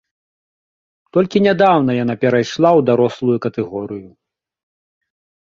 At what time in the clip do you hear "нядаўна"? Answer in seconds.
1.47-1.91